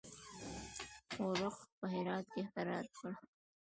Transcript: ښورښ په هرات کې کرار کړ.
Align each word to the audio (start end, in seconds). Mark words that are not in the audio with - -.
ښورښ 1.13 1.57
په 1.79 1.85
هرات 1.93 2.25
کې 2.33 2.43
کرار 2.53 2.85
کړ. 2.97 3.11